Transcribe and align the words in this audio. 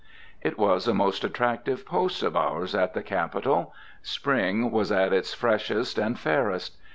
It 0.41 0.57
was 0.57 0.87
a 0.87 0.95
most 0.95 1.23
attractive 1.23 1.85
post 1.85 2.23
of 2.23 2.35
ours 2.35 2.73
at 2.73 2.95
the 2.95 3.03
Capitol. 3.03 3.71
Spring 4.01 4.71
was 4.71 4.91
at 4.91 5.13
its 5.13 5.35
freshest 5.35 5.99
and 5.99 6.17
fairest. 6.17 6.75